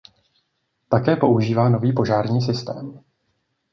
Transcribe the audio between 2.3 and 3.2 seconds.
systém.